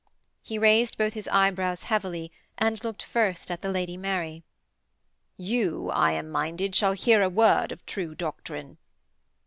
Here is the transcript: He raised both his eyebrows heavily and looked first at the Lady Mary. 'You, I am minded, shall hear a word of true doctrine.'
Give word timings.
He 0.41 0.57
raised 0.57 0.97
both 0.97 1.13
his 1.13 1.27
eyebrows 1.27 1.83
heavily 1.83 2.31
and 2.57 2.83
looked 2.83 3.03
first 3.03 3.51
at 3.51 3.61
the 3.61 3.69
Lady 3.69 3.97
Mary. 3.97 4.41
'You, 5.37 5.91
I 5.91 6.13
am 6.13 6.27
minded, 6.31 6.73
shall 6.73 6.93
hear 6.93 7.21
a 7.21 7.29
word 7.29 7.71
of 7.71 7.85
true 7.85 8.15
doctrine.' 8.15 8.79